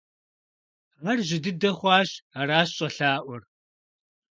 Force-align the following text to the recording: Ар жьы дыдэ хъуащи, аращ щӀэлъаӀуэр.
Ар 1.09 1.17
жьы 1.27 1.37
дыдэ 1.43 1.71
хъуащи, 1.77 2.23
аращ 2.39 2.69
щӀэлъаӀуэр. 2.75 3.41